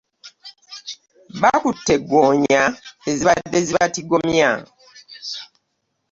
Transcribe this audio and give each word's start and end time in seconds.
Bakutte 1.41 1.93
goonya 2.09 2.63
ezibadde 3.11 3.57
zibatigomya. 3.67 4.51